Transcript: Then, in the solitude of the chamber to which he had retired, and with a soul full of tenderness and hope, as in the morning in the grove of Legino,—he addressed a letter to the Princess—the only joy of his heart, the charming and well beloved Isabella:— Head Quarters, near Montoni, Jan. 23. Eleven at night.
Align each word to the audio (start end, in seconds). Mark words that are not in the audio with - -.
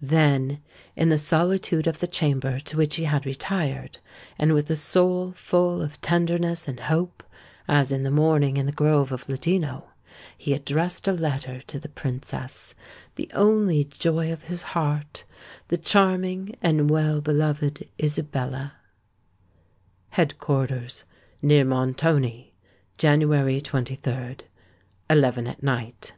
Then, 0.00 0.60
in 0.96 1.10
the 1.10 1.18
solitude 1.18 1.86
of 1.86 1.98
the 1.98 2.06
chamber 2.06 2.58
to 2.58 2.78
which 2.78 2.96
he 2.96 3.04
had 3.04 3.26
retired, 3.26 3.98
and 4.38 4.54
with 4.54 4.70
a 4.70 4.76
soul 4.76 5.32
full 5.32 5.82
of 5.82 6.00
tenderness 6.00 6.66
and 6.66 6.80
hope, 6.80 7.22
as 7.68 7.92
in 7.92 8.02
the 8.02 8.10
morning 8.10 8.56
in 8.56 8.64
the 8.64 8.72
grove 8.72 9.12
of 9.12 9.28
Legino,—he 9.28 10.54
addressed 10.54 11.06
a 11.06 11.12
letter 11.12 11.60
to 11.66 11.78
the 11.78 11.90
Princess—the 11.90 13.30
only 13.34 13.84
joy 13.84 14.32
of 14.32 14.44
his 14.44 14.62
heart, 14.72 15.24
the 15.68 15.76
charming 15.76 16.56
and 16.62 16.88
well 16.88 17.20
beloved 17.20 17.86
Isabella:— 18.02 18.72
Head 20.08 20.38
Quarters, 20.38 21.04
near 21.42 21.66
Montoni, 21.66 22.54
Jan. 22.96 23.20
23. 23.20 24.36
Eleven 25.10 25.46
at 25.46 25.62
night. 25.62 26.14